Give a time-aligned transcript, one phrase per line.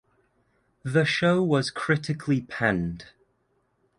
[0.81, 3.09] The show was critically panned.